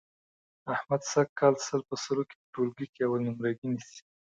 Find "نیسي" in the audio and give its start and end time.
3.73-4.01